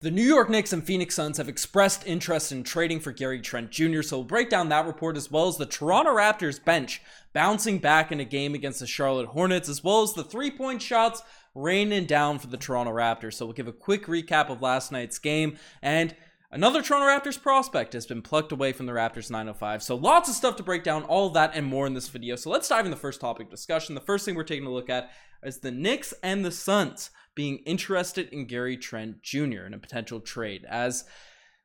[0.00, 3.72] The New York Knicks and Phoenix Suns have expressed interest in trading for Gary Trent
[3.72, 7.80] Jr., so we'll break down that report as well as the Toronto Raptors bench bouncing
[7.80, 11.24] back in a game against the Charlotte Hornets, as well as the three point shots
[11.52, 13.34] raining down for the Toronto Raptors.
[13.34, 16.14] So we'll give a quick recap of last night's game and
[16.50, 19.82] Another Toronto Raptors prospect has been plucked away from the Raptors 905.
[19.82, 22.36] So lots of stuff to break down, all that and more in this video.
[22.36, 23.94] So let's dive in the first topic discussion.
[23.94, 25.10] The first thing we're taking a look at
[25.42, 29.62] is the Knicks and the Suns being interested in Gary Trent Jr.
[29.64, 30.66] in a potential trade.
[30.68, 31.04] As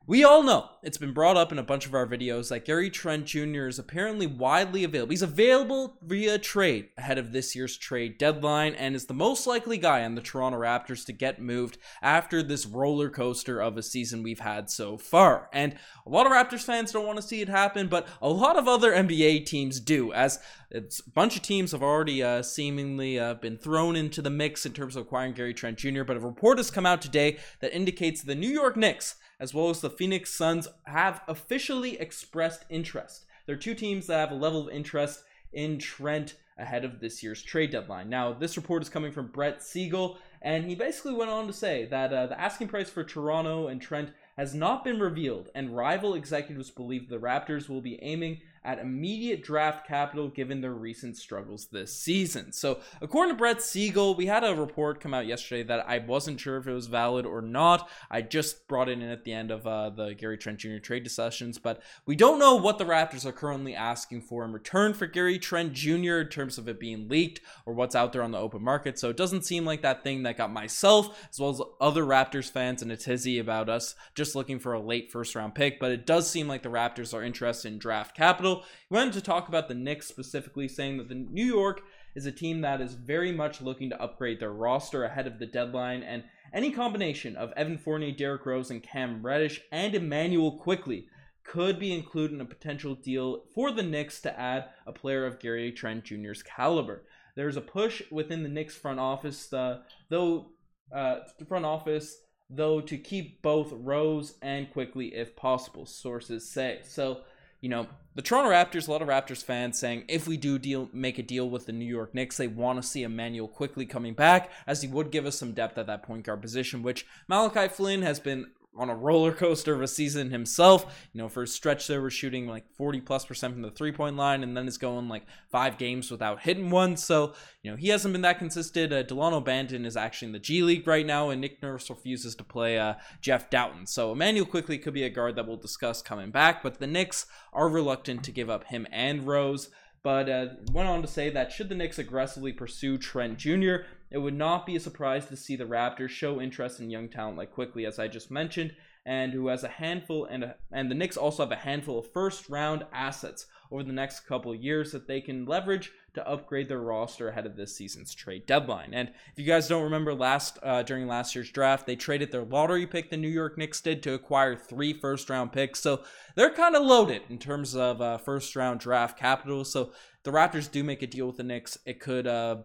[0.06, 2.90] we all know, it's been brought up in a bunch of our videos that Gary
[2.90, 3.66] Trent Jr.
[3.66, 5.10] is apparently widely available.
[5.10, 9.76] He's available via trade ahead of this year's trade deadline and is the most likely
[9.76, 14.22] guy on the Toronto Raptors to get moved after this roller coaster of a season
[14.22, 15.48] we've had so far.
[15.52, 15.74] And
[16.06, 18.68] a lot of Raptors fans don't want to see it happen, but a lot of
[18.68, 20.38] other NBA teams do, as
[20.74, 24.66] it's a bunch of teams have already uh, seemingly uh, been thrown into the mix
[24.66, 26.02] in terms of acquiring Gary Trent Jr.
[26.02, 29.70] But a report has come out today that indicates the New York Knicks as well
[29.70, 33.24] as the Phoenix Suns have officially expressed interest.
[33.46, 37.22] There are two teams that have a level of interest in Trent ahead of this
[37.22, 38.08] year's trade deadline.
[38.08, 41.84] Now, this report is coming from Brett Siegel, and he basically went on to say
[41.86, 46.14] that uh, the asking price for Toronto and Trent has not been revealed, and rival
[46.14, 51.66] executives believe the Raptors will be aiming at immediate draft capital given their recent struggles
[51.66, 52.52] this season.
[52.52, 56.40] So, according to Brett Siegel, we had a report come out yesterday that I wasn't
[56.40, 57.88] sure if it was valid or not.
[58.10, 60.78] I just brought it in at the end of uh, the Gary Trent Jr.
[60.78, 64.94] trade discussions, but we don't know what the Raptors are currently asking for in return
[64.94, 66.20] for Gary Trent Jr.
[66.20, 68.98] in terms of it being leaked or what's out there on the open market.
[68.98, 72.50] So, it doesn't seem like that thing that got myself as well as other Raptors
[72.50, 75.92] fans in a tizzy about us just looking for a late first round pick, but
[75.92, 78.53] it does seem like the Raptors are interested in draft capital.
[78.88, 81.82] He went to talk about the Knicks specifically, saying that the New York
[82.14, 85.46] is a team that is very much looking to upgrade their roster ahead of the
[85.46, 91.06] deadline, and any combination of Evan Fournier, Derrick Rose, and Cam Reddish and Immanuel Quickley
[91.42, 95.40] could be included in a potential deal for the Knicks to add a player of
[95.40, 97.04] Gary Trent Jr.'s caliber.
[97.36, 100.52] There's a push within the Knicks front office, uh, though
[100.94, 102.16] uh, front office
[102.50, 106.80] though to keep both Rose and Quickley if possible, sources say.
[106.84, 107.22] So
[107.64, 110.90] you know, the Toronto Raptors, a lot of Raptors fans saying if we do deal
[110.92, 114.12] make a deal with the New York Knicks, they want to see Immanuel Quickley coming
[114.12, 117.68] back, as he would give us some depth at that point guard position, which Malachi
[117.68, 121.08] Flynn has been on a roller coaster of a season himself.
[121.12, 123.92] You know, for a stretch there, we're shooting like 40 plus percent from the three
[123.92, 126.96] point line, and then it's going like five games without hitting one.
[126.96, 128.92] So, you know, he hasn't been that consistent.
[128.92, 132.34] Uh, Dalano Banton is actually in the G League right now, and Nick Nurse refuses
[132.36, 133.88] to play uh, Jeff Dowtin.
[133.88, 137.26] So, Immanuel Quickley could be a guard that we'll discuss coming back, but the Knicks
[137.52, 139.70] are reluctant to give up him and Rose
[140.04, 143.76] but uh, went on to say that should the Knicks aggressively pursue Trent Jr.,
[144.10, 147.38] it would not be a surprise to see the Raptors show interest in young talent
[147.38, 148.76] like Quickley, as I just mentioned,
[149.06, 152.12] and who has a handful and a, and the Knicks also have a handful of
[152.12, 156.80] first round assets over the next couple years that they can leverage to upgrade their
[156.80, 158.94] roster ahead of this season's trade deadline.
[158.94, 162.44] And if you guys don't remember last uh, during last year's draft, they traded their
[162.44, 165.80] lottery pick, the New York Knicks did, to acquire three first round picks.
[165.80, 166.02] So
[166.36, 169.64] they're kind of loaded in terms of uh, first round draft capital.
[169.64, 169.90] So
[170.22, 171.78] the Raptors do make a deal with the Knicks.
[171.84, 172.58] It could uh,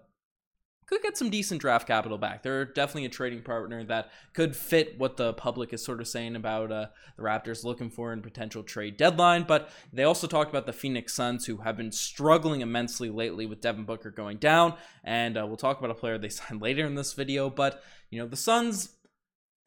[0.89, 2.41] could get some decent draft capital back.
[2.41, 6.35] They're definitely a trading partner that could fit what the public is sort of saying
[6.35, 9.44] about uh, the Raptors looking for in potential trade deadline.
[9.44, 13.61] But they also talked about the Phoenix Suns, who have been struggling immensely lately with
[13.61, 14.73] Devin Booker going down.
[15.03, 17.51] And uh, we'll talk about a player they signed later in this video.
[17.51, 18.95] But, you know, the Suns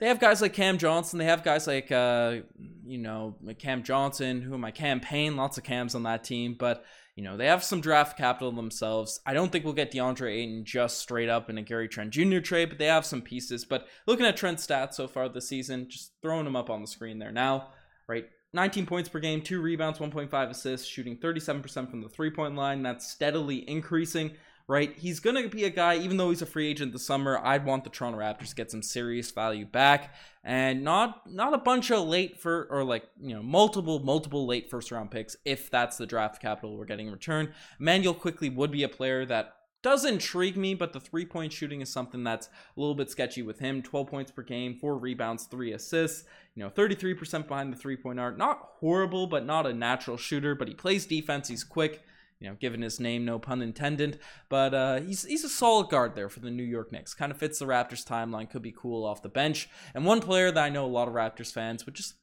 [0.02, 1.20] they have guys like Cam Johnson.
[1.20, 2.38] They have guys like, uh,
[2.84, 6.56] you know, Cam Johnson, who am I Cam Payne, lots of Cams on that team.
[6.58, 6.84] But
[7.14, 9.20] you know, they have some draft capital themselves.
[9.26, 12.38] I don't think we'll get DeAndre Ayton just straight up in a Gary Trent Jr.
[12.38, 13.64] trade, but they have some pieces.
[13.64, 16.86] But looking at Trent's stats so far this season, just throwing them up on the
[16.86, 17.68] screen there now,
[18.08, 18.26] right?
[18.54, 22.82] 19 points per game, two rebounds, 1.5 assists, shooting 37% from the three point line.
[22.82, 24.32] That's steadily increasing
[24.68, 24.94] right?
[24.96, 27.64] He's going to be a guy, even though he's a free agent this summer, I'd
[27.64, 30.14] want the Toronto Raptors to get some serious value back
[30.44, 34.70] and not not a bunch of late for or like, you know, multiple multiple late
[34.70, 37.52] first round picks if that's the draft capital we're getting in return.
[37.78, 41.81] Manuel Quickley would be a player that does intrigue me, but the three point shooting
[41.81, 43.82] is something that's a little bit sketchy with him.
[43.82, 46.25] 12 points per game, four rebounds, three assists.
[46.54, 48.38] You know, 33% behind the three point arc.
[48.38, 51.48] Not horrible, but not a natural shooter, but he plays defense.
[51.48, 52.02] He's quick
[52.42, 54.18] you know, given his name, no pun intended.
[54.48, 57.14] But uh, he's he's a solid guard there for the New York Knicks.
[57.14, 58.50] Kind of fits the Raptors timeline.
[58.50, 59.68] Could be cool off the bench.
[59.94, 62.14] And one player that I know a lot of Raptors fans would just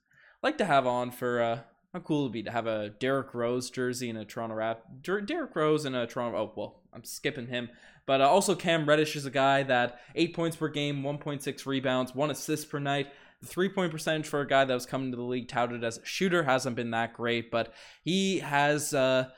[0.44, 1.60] like to have on for uh,
[1.94, 4.84] how cool it would be to have a Derrick Rose jersey in a Toronto Rap.
[5.02, 6.38] Derrick Rose in a Toronto.
[6.38, 7.70] Oh well, I'm skipping him.
[8.06, 12.14] But uh, also Cam Reddish is a guy that eight points per game, 1.6 rebounds,
[12.14, 13.08] one assist per night.
[13.40, 15.98] the three point percentage for a guy that was coming to the league touted as
[15.98, 17.74] a shooter hasn't been that great, but
[18.04, 18.94] he has.
[18.94, 19.30] Uh,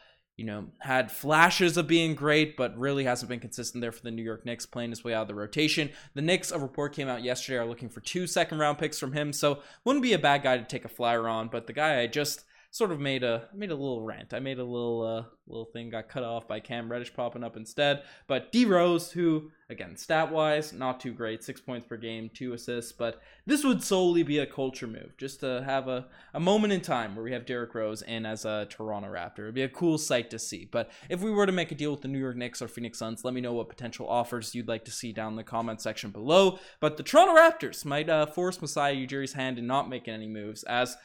[0.42, 4.10] you know, had flashes of being great, but really hasn't been consistent there for the
[4.10, 5.92] New York Knicks, playing his way out of the rotation.
[6.16, 9.14] The Knicks, a report came out yesterday, are looking for two second round picks from
[9.14, 11.48] him, so wouldn't be a bad guy to take a flyer on.
[11.50, 14.34] But the guy I just sort of made a made a little rant.
[14.34, 17.58] I made a little uh, little thing got cut off by Cam Reddish popping up
[17.58, 18.04] instead.
[18.28, 22.54] But D Rose, who again stat wise not too great, six points per game, two
[22.54, 22.94] assists.
[22.94, 26.80] But this would solely be a culture move, just to have a, a moment in
[26.80, 29.40] time where we have Derrick Rose in as a Toronto Raptor.
[29.40, 30.68] It'd be a cool sight to see.
[30.72, 32.98] But if we were to make a deal with the New York Knicks or Phoenix
[32.98, 35.82] Suns, let me know what potential offers you'd like to see down in the comment
[35.82, 36.58] section below.
[36.80, 40.64] But the Toronto Raptors might uh, force Masai Ujiri's hand in not making any moves
[40.64, 40.96] as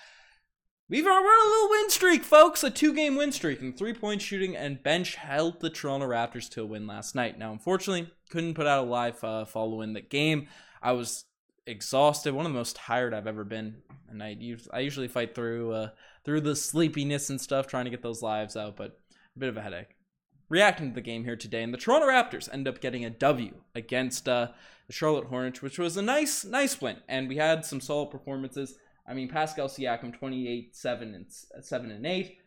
[0.88, 2.62] We've we're on a little win streak, folks.
[2.62, 6.66] A two-game win streak and three-point shooting and bench helped the Toronto Raptors to a
[6.66, 7.36] win last night.
[7.36, 10.46] Now, unfortunately, couldn't put out a live uh, following the game.
[10.80, 11.24] I was
[11.66, 13.78] exhausted, one of the most tired I've ever been,
[14.08, 14.36] and I
[14.72, 15.88] I usually fight through uh,
[16.24, 19.00] through the sleepiness and stuff trying to get those lives out, but
[19.34, 19.96] a bit of a headache.
[20.48, 23.54] Reacting to the game here today, and the Toronto Raptors end up getting a W
[23.74, 24.50] against uh,
[24.86, 28.78] the Charlotte Hornets, which was a nice nice win, and we had some solid performances.
[29.08, 31.26] I mean, Pascal Siakam, 28, 7 and
[31.64, 32.38] 7 and 8.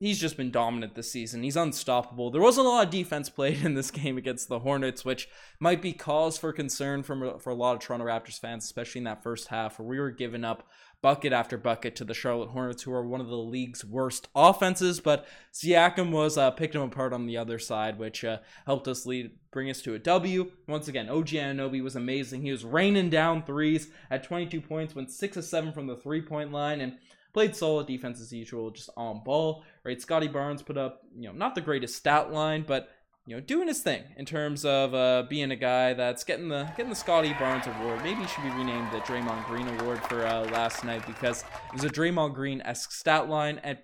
[0.00, 1.42] He's just been dominant this season.
[1.42, 2.30] He's unstoppable.
[2.30, 5.28] There wasn't a lot of defense played in this game against the Hornets, which
[5.60, 9.04] might be cause for concern from for a lot of Toronto Raptors fans, especially in
[9.04, 10.66] that first half where we were giving up
[11.02, 15.00] bucket after bucket to the Charlotte Hornets, who are one of the league's worst offenses.
[15.00, 19.06] But Siakam was uh, picked him apart on the other side, which uh, helped us
[19.06, 20.50] lead, bring us to a W.
[20.66, 22.42] Once again, OG Anunoby was amazing.
[22.42, 26.22] He was raining down threes at 22 points, went six of seven from the three
[26.22, 26.98] point line, and
[27.32, 29.64] played solid defense as usual, just on ball.
[29.84, 32.90] Right, Scottie Barnes put up, you know, not the greatest stat line, but
[33.26, 36.64] you know, doing his thing in terms of uh, being a guy that's getting the
[36.76, 38.02] getting the Scottie Barnes Award.
[38.02, 41.74] Maybe he should be renamed the Draymond Green Award for uh, last night because it
[41.74, 43.78] was a Draymond Green esque stat line, and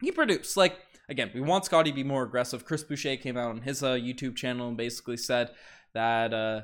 [0.00, 0.56] he produced.
[0.56, 2.64] Like again, we want Scottie to be more aggressive.
[2.64, 5.50] Chris Boucher came out on his uh, YouTube channel and basically said
[5.92, 6.62] that uh,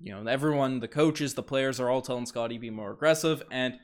[0.00, 3.74] you know everyone, the coaches, the players are all telling Scottie be more aggressive, and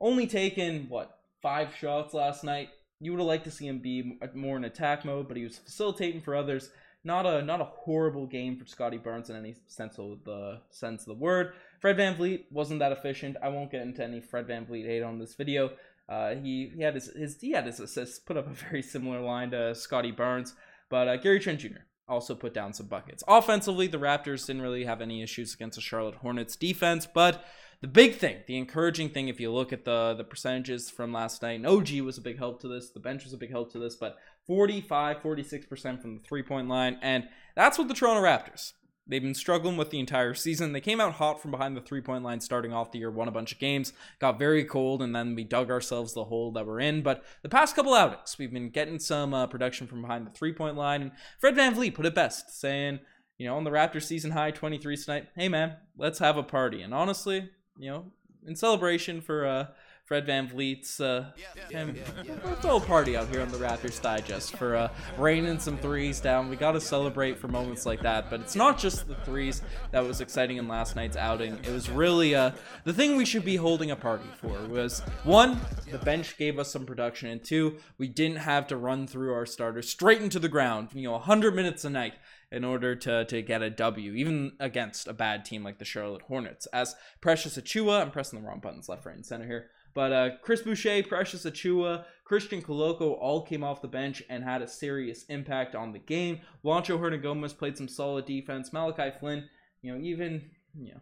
[0.00, 2.70] only taken what five shots last night.
[3.00, 5.58] You would have liked to see him be more in attack mode, but he was
[5.58, 6.70] facilitating for others
[7.04, 11.02] not a not a horrible game for Scottie Barnes in any sense of the sense
[11.02, 11.52] of the word.
[11.80, 13.36] Fred VanVleet wasn't that efficient.
[13.42, 15.70] I won't get into any Fred VanVleet hate on this video.
[16.08, 19.20] Uh, he, he had his, his he had his assists put up a very similar
[19.20, 20.54] line to Scottie Barnes,
[20.88, 21.84] but uh, Gary Trent Jr.
[22.08, 23.24] also put down some buckets.
[23.26, 27.44] Offensively, the Raptors didn't really have any issues against the Charlotte Hornets defense, but
[27.80, 31.42] the big thing, the encouraging thing, if you look at the the percentages from last
[31.42, 32.90] night, and OG was a big help to this.
[32.90, 36.68] The bench was a big help to this, but 45, 46% from the three point
[36.68, 36.98] line.
[37.02, 38.72] And that's what the Toronto Raptors.
[39.06, 40.72] They've been struggling with the entire season.
[40.72, 43.28] They came out hot from behind the three point line starting off the year, won
[43.28, 46.66] a bunch of games, got very cold, and then we dug ourselves the hole that
[46.66, 47.02] we're in.
[47.02, 50.52] But the past couple outings, we've been getting some uh, production from behind the three
[50.52, 51.02] point line.
[51.02, 53.00] And Fred VanVleet put it best, saying,
[53.38, 56.80] you know, on the Raptors season high 23 tonight, hey man, let's have a party.
[56.82, 58.04] And honestly, you know,
[58.46, 59.66] in celebration for uh,
[60.12, 61.86] Fred uh, yeah, yeah,
[62.22, 66.20] yeah, throw a party out here on the Raptors Digest for uh, raining some threes
[66.20, 66.50] down.
[66.50, 70.04] We got to celebrate for moments like that, but it's not just the threes that
[70.04, 71.58] was exciting in last night's outing.
[71.64, 72.50] It was really uh,
[72.84, 75.58] the thing we should be holding a party for was one,
[75.90, 79.46] the bench gave us some production, and two, we didn't have to run through our
[79.46, 80.90] starters straight into the ground.
[80.92, 82.16] You know, 100 minutes a night
[82.52, 86.22] in order to, to get a W, even against a bad team like the Charlotte
[86.22, 86.66] Hornets.
[86.66, 89.70] As Precious Achiuwa, I'm pressing the wrong buttons left, right, and center here.
[89.94, 94.62] But uh, Chris Boucher, Precious Achiuwa, Christian Koloko all came off the bench and had
[94.62, 96.40] a serious impact on the game.
[96.64, 98.72] Juancho Hernangomez played some solid defense.
[98.72, 99.48] Malachi Flynn,
[99.82, 101.00] you know, even you know,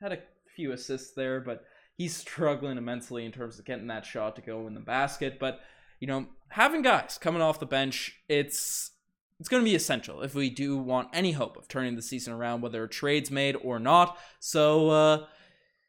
[0.00, 0.18] had a
[0.56, 1.64] few assists there, but
[1.96, 5.38] he's struggling immensely in terms of getting that shot to go in the basket.
[5.38, 5.60] But
[6.00, 8.90] you know, having guys coming off the bench, it's
[9.38, 12.32] it's going to be essential if we do want any hope of turning the season
[12.32, 14.16] around, whether a trade's made or not.
[14.38, 15.26] So, uh,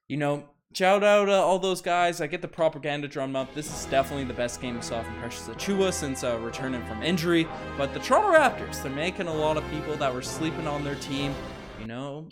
[0.07, 2.19] you know, shout out uh, all those guys.
[2.21, 3.53] I get the propaganda drum up.
[3.53, 7.03] This is definitely the best game we saw from Precious Achiuwa since uh, returning from
[7.03, 7.47] injury.
[7.77, 10.95] But the Toronto Raptors, they're making a lot of people that were sleeping on their
[10.95, 11.33] team,
[11.79, 12.27] you know,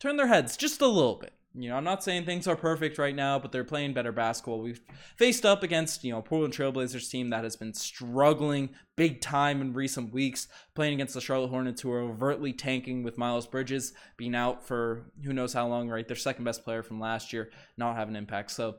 [0.00, 1.35] turn their heads just a little bit.
[1.58, 4.60] You know, I'm not saying things are perfect right now, but they're playing better basketball.
[4.60, 4.80] We've
[5.16, 9.72] faced up against, you know, Portland Trailblazers team that has been struggling big time in
[9.72, 14.34] recent weeks, playing against the Charlotte Hornets who are overtly tanking with Miles Bridges being
[14.34, 16.06] out for who knows how long, right?
[16.06, 18.50] Their second best player from last year not having impact.
[18.50, 18.76] So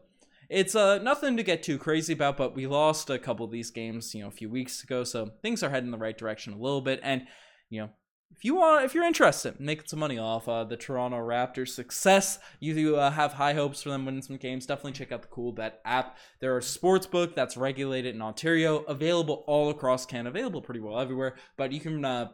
[0.47, 3.71] it's uh, nothing to get too crazy about, but we lost a couple of these
[3.71, 5.03] games, you know, a few weeks ago.
[5.03, 6.99] So things are heading the right direction a little bit.
[7.01, 7.23] And,
[7.69, 7.89] you know,
[8.31, 11.69] if you want, if you're interested in making some money off uh, the Toronto Raptors'
[11.69, 14.65] success, you uh, have high hopes for them winning some games.
[14.65, 16.17] Definitely check out the Coolbet app.
[16.39, 20.99] They're a sports book that's regulated in Ontario, available all across Canada, available pretty well
[20.99, 21.35] everywhere.
[21.57, 22.29] But you can uh,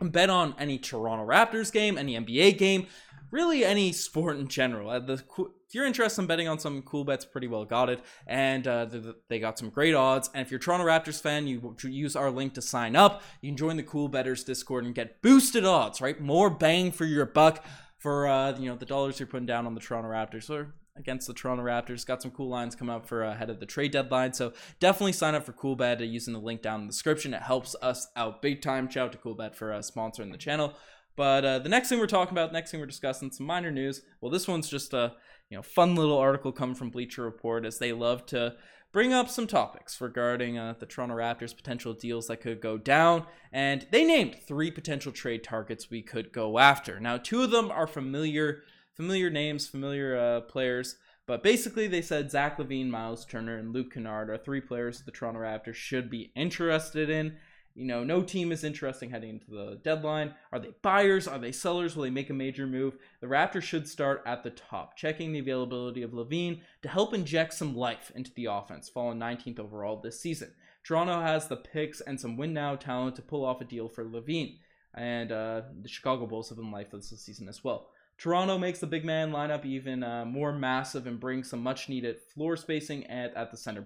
[0.00, 2.86] bet on any Toronto Raptors game, any NBA game,
[3.30, 4.90] really any sport in general.
[4.90, 8.66] Uh, if you're interested in betting on some cool bets, pretty well got it, and
[8.66, 8.86] uh,
[9.28, 10.30] they got some great odds.
[10.32, 13.22] And if you're a Toronto Raptors fan, you use our link to sign up.
[13.42, 16.18] You can join the Cool Betters Discord and get boosted odds, right?
[16.20, 17.64] More bang for your buck
[17.98, 21.26] for uh, you know the dollars you're putting down on the Toronto Raptors or against
[21.26, 22.06] the Toronto Raptors.
[22.06, 24.32] Got some cool lines coming up for uh, ahead of the trade deadline.
[24.32, 27.34] So definitely sign up for Coolbet using the link down in the description.
[27.34, 28.88] It helps us out big time.
[28.88, 30.74] Shout out to Coolbet for uh, sponsoring the channel.
[31.16, 34.02] But uh, the next thing we're talking about, next thing we're discussing, some minor news.
[34.20, 35.14] Well, this one's just a
[35.50, 38.54] you know fun little article coming from Bleacher Report as they love to
[38.92, 43.26] bring up some topics regarding uh, the Toronto Raptors potential deals that could go down,
[43.52, 47.00] and they named three potential trade targets we could go after.
[47.00, 48.62] Now, two of them are familiar
[48.98, 50.96] familiar names, familiar uh, players.
[51.24, 55.12] But basically, they said Zach LaVine, Miles Turner, and Luke Kennard are three players the
[55.12, 57.36] Toronto Raptors should be interested in.
[57.74, 60.34] You know, no team is interesting heading into the deadline.
[60.50, 61.28] Are they buyers?
[61.28, 61.94] Are they sellers?
[61.94, 62.96] Will they make a major move?
[63.20, 67.54] The Raptors should start at the top, checking the availability of LaVine to help inject
[67.54, 70.52] some life into the offense, falling 19th overall this season.
[70.82, 74.04] Toronto has the picks and some win now talent to pull off a deal for
[74.04, 74.58] LaVine.
[74.94, 77.90] And uh, the Chicago Bulls have been lifeless this season as well.
[78.18, 82.16] Toronto makes the big man lineup even uh, more massive and brings some much needed
[82.34, 83.84] floor spacing at, at the center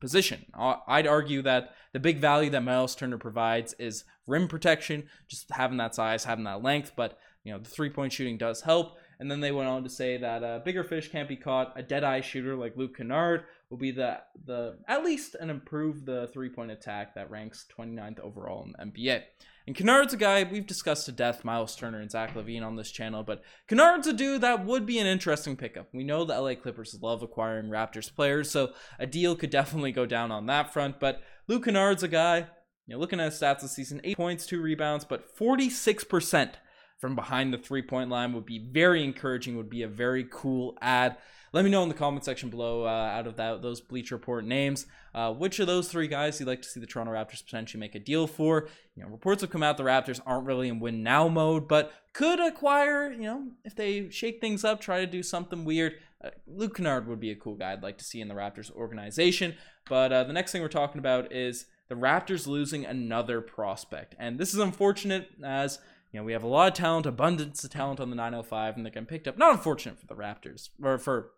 [0.00, 0.46] position.
[0.56, 5.76] I'd argue that the big value that Miles Turner provides is rim protection, just having
[5.76, 8.96] that size, having that length, but you know the three point shooting does help.
[9.18, 11.72] And then they went on to say that a bigger fish can't be caught.
[11.76, 16.04] A dead eye shooter like Luke Kennard will be the the at least an improve
[16.04, 19.22] the three point attack that ranks 29th overall in the NBA.
[19.66, 22.92] And Kennard's a guy we've discussed to death, Miles Turner and Zach LaVine on this
[22.92, 25.88] channel, but Kennard's a dude that would be an interesting pickup.
[25.92, 30.06] We know the LA Clippers love acquiring Raptors players, so a deal could definitely go
[30.06, 31.00] down on that front.
[31.00, 32.46] But Luke Kennard's a guy,
[32.86, 36.52] you know, looking at his stats this season, eight points, two rebounds, but 46%
[36.98, 40.78] from behind the three point line would be very encouraging, would be a very cool
[40.80, 41.16] ad.
[41.56, 44.44] Let me know in the comment section below uh, out of that those Bleacher Report
[44.44, 44.84] names,
[45.14, 47.94] uh, which of those three guys you'd like to see the Toronto Raptors potentially make
[47.94, 48.68] a deal for.
[48.94, 51.94] You know, reports have come out the Raptors aren't really in win now mode, but
[52.12, 53.10] could acquire.
[53.10, 55.94] You know, if they shake things up, try to do something weird.
[56.22, 58.70] Uh, Luke Kennard would be a cool guy I'd like to see in the Raptors
[58.70, 59.54] organization.
[59.88, 64.38] But uh, the next thing we're talking about is the Raptors losing another prospect, and
[64.38, 65.78] this is unfortunate as
[66.12, 68.86] you know, we have a lot of talent, abundance of talent on the 905, and
[68.86, 69.36] they're getting picked up.
[69.36, 71.30] Not unfortunate for the Raptors, or for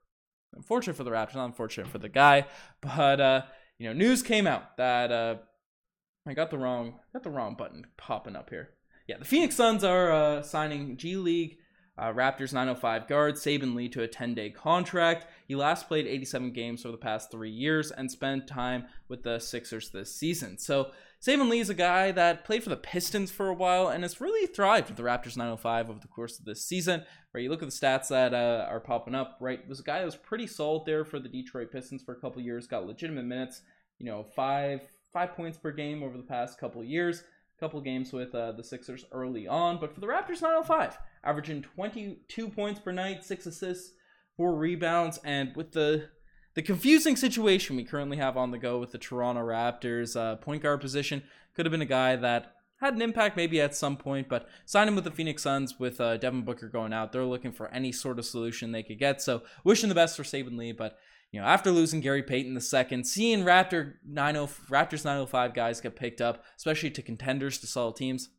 [0.54, 2.46] Unfortunate for the Raptors, not unfortunate for the guy.
[2.80, 3.42] But uh,
[3.78, 5.36] you know, news came out that uh,
[6.26, 8.70] I got the wrong got the wrong button popping up here.
[9.06, 11.58] Yeah, the Phoenix Suns are uh, signing G League
[11.98, 15.26] uh, Raptors 905 guard Saben Lee to a 10 day contract.
[15.48, 19.38] He last played 87 games over the past three years and spent time with the
[19.40, 20.58] Sixers this season.
[20.58, 24.04] So Saben Lee is a guy that played for the Pistons for a while and
[24.04, 27.02] has really thrived with the Raptors 905 over the course of this season.
[27.34, 29.36] Right, you look at the stats that uh, are popping up.
[29.40, 32.20] Right, was a guy that was pretty solid there for the Detroit Pistons for a
[32.20, 32.68] couple years.
[32.68, 33.62] Got legitimate minutes.
[33.98, 34.82] You know, five
[35.12, 37.24] five points per game over the past couple years.
[37.56, 41.62] A couple games with uh, the Sixers early on, but for the Raptors 905, averaging
[41.62, 43.94] 22 points per night, six assists,
[44.36, 46.08] four rebounds, and with the
[46.58, 50.60] the confusing situation we currently have on the go with the Toronto Raptors uh, point
[50.60, 51.22] guard position
[51.54, 54.96] could have been a guy that had an impact maybe at some point, but signing
[54.96, 58.18] with the Phoenix Suns with uh, Devin Booker going out, they're looking for any sort
[58.18, 59.22] of solution they could get.
[59.22, 60.98] So wishing the best for Saben Lee, but
[61.30, 65.94] you know after losing Gary Payton the second, seeing Raptor 90 Raptors 905 guys get
[65.94, 68.30] picked up, especially to contenders to solid teams,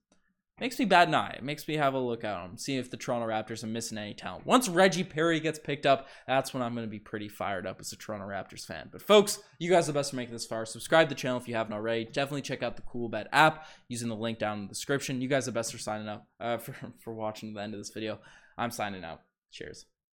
[0.59, 1.35] makes me bad an eye.
[1.37, 3.97] It makes me have a look at them, see if the Toronto Raptors are missing
[3.97, 4.45] any talent.
[4.45, 7.79] Once Reggie Perry gets picked up, that's when I'm going to be pretty fired up
[7.79, 8.89] as a Toronto Raptors fan.
[8.91, 10.65] But folks, you guys are the best for making this far.
[10.65, 12.05] Subscribe to the channel if you haven't already.
[12.05, 15.21] Definitely check out the Coolbet app using the link down in the description.
[15.21, 17.79] You guys are the best for signing up uh, for for watching the end of
[17.79, 18.19] this video.
[18.57, 19.21] I'm signing out.
[19.51, 19.85] Cheers.